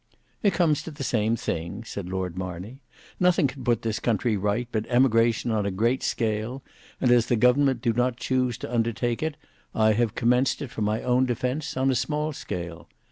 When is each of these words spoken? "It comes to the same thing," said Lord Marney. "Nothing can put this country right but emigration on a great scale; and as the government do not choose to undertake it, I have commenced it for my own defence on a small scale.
"It 0.41 0.53
comes 0.53 0.81
to 0.81 0.89
the 0.89 1.03
same 1.03 1.35
thing," 1.35 1.83
said 1.83 2.09
Lord 2.09 2.35
Marney. 2.35 2.81
"Nothing 3.19 3.45
can 3.45 3.63
put 3.63 3.83
this 3.83 3.99
country 3.99 4.35
right 4.35 4.67
but 4.71 4.87
emigration 4.87 5.51
on 5.51 5.63
a 5.63 5.69
great 5.69 6.01
scale; 6.01 6.63
and 6.99 7.11
as 7.11 7.27
the 7.27 7.35
government 7.35 7.83
do 7.83 7.93
not 7.93 8.17
choose 8.17 8.57
to 8.57 8.73
undertake 8.73 9.21
it, 9.21 9.37
I 9.75 9.93
have 9.93 10.15
commenced 10.15 10.59
it 10.63 10.71
for 10.71 10.81
my 10.81 11.03
own 11.03 11.27
defence 11.27 11.77
on 11.77 11.91
a 11.91 11.93
small 11.93 12.33
scale. 12.33 12.89